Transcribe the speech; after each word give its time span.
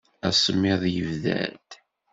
Asemmiḍ 0.27 0.81
yebda-d. 0.93 1.69